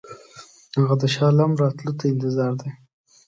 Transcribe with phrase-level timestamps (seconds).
[0.77, 2.71] هغه د شاه عالم راتلو ته انتظار دی.